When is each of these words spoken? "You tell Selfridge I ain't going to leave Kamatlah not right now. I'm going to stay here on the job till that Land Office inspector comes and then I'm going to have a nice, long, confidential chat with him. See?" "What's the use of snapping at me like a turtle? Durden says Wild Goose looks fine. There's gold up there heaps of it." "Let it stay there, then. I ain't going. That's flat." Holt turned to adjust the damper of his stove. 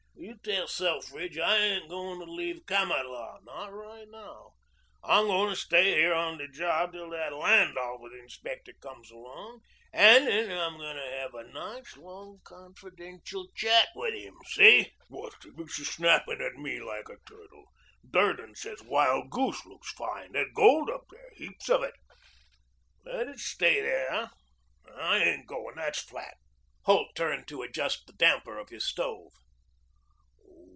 "You 0.23 0.37
tell 0.43 0.67
Selfridge 0.67 1.39
I 1.39 1.57
ain't 1.57 1.89
going 1.89 2.19
to 2.19 2.31
leave 2.31 2.65
Kamatlah 2.67 3.39
not 3.43 3.73
right 3.73 4.07
now. 4.07 4.51
I'm 5.03 5.25
going 5.25 5.49
to 5.49 5.55
stay 5.55 5.93
here 5.95 6.13
on 6.13 6.37
the 6.37 6.47
job 6.47 6.91
till 6.93 7.09
that 7.09 7.33
Land 7.33 7.75
Office 7.75 8.13
inspector 8.21 8.71
comes 8.81 9.11
and 9.11 10.27
then 10.27 10.51
I'm 10.51 10.77
going 10.77 10.95
to 10.95 11.17
have 11.19 11.33
a 11.33 11.51
nice, 11.51 11.97
long, 11.97 12.39
confidential 12.43 13.47
chat 13.55 13.87
with 13.95 14.13
him. 14.13 14.35
See?" 14.45 14.91
"What's 15.07 15.39
the 15.43 15.53
use 15.57 15.79
of 15.79 15.87
snapping 15.87 16.39
at 16.39 16.53
me 16.61 16.79
like 16.81 17.09
a 17.09 17.17
turtle? 17.27 17.65
Durden 18.07 18.53
says 18.53 18.83
Wild 18.83 19.31
Goose 19.31 19.65
looks 19.65 19.91
fine. 19.91 20.33
There's 20.33 20.51
gold 20.55 20.89
up 20.91 21.05
there 21.09 21.31
heaps 21.35 21.67
of 21.67 21.81
it." 21.81 21.95
"Let 23.05 23.27
it 23.27 23.39
stay 23.39 23.81
there, 23.81 24.29
then. 24.87 24.95
I 24.99 25.17
ain't 25.17 25.47
going. 25.47 25.75
That's 25.77 26.01
flat." 26.03 26.35
Holt 26.83 27.15
turned 27.15 27.47
to 27.47 27.63
adjust 27.63 28.05
the 28.05 28.13
damper 28.13 28.59
of 28.59 28.69
his 28.69 28.85
stove. 28.87 29.31